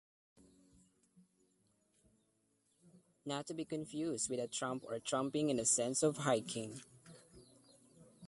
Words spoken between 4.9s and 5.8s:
Tramping in the